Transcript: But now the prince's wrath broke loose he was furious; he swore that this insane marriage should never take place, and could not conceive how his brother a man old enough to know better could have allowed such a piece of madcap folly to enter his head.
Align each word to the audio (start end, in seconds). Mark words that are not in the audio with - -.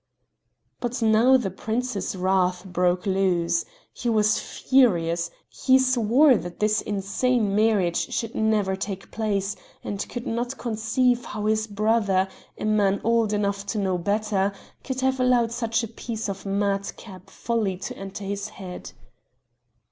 But 0.79 1.03
now 1.03 1.37
the 1.37 1.51
prince's 1.51 2.15
wrath 2.15 2.65
broke 2.65 3.05
loose 3.05 3.65
he 3.93 4.09
was 4.09 4.39
furious; 4.39 5.29
he 5.47 5.77
swore 5.77 6.37
that 6.37 6.59
this 6.59 6.81
insane 6.81 7.53
marriage 7.55 8.11
should 8.11 8.33
never 8.33 8.75
take 8.75 9.11
place, 9.11 9.55
and 9.83 10.09
could 10.09 10.25
not 10.25 10.57
conceive 10.57 11.23
how 11.23 11.45
his 11.45 11.67
brother 11.67 12.27
a 12.57 12.65
man 12.65 12.99
old 13.03 13.31
enough 13.31 13.63
to 13.67 13.77
know 13.77 13.99
better 13.99 14.53
could 14.83 15.01
have 15.01 15.19
allowed 15.19 15.51
such 15.51 15.83
a 15.83 15.87
piece 15.87 16.27
of 16.27 16.47
madcap 16.47 17.29
folly 17.29 17.77
to 17.77 17.95
enter 17.95 18.23
his 18.23 18.49
head. 18.49 18.93